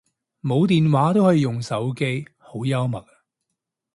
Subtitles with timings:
[0.41, 3.05] 冇電話都可以用手機，好幽默